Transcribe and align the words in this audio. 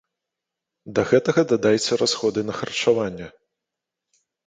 Да 0.95 1.01
гэтага 1.11 1.45
дадайце 1.53 2.01
расходы 2.05 2.47
на 2.51 2.59
харчаванне. 2.63 3.33